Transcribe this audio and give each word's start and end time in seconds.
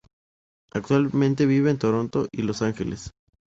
Actualmente 0.73 1.45
vive 1.45 1.69
en 1.69 1.77
Toronto 1.77 2.27
y 2.31 2.41
Los 2.41 2.63
Ángeles. 2.63 3.11